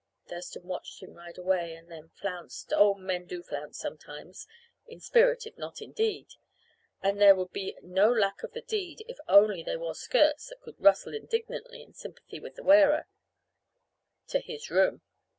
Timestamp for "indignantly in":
11.13-11.93